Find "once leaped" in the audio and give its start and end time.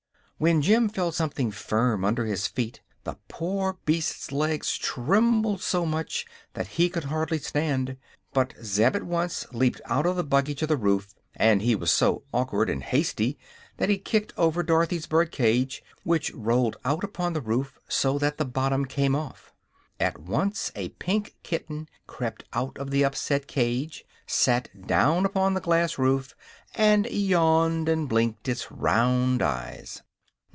9.03-9.81